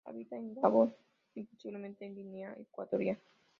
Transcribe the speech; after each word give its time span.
Habita 0.07 0.35
en 0.35 0.55
Gabón 0.55 0.95
y 1.35 1.43
posiblemente 1.43 2.05
Guinea 2.09 2.55
Ecuatorial. 2.59 3.19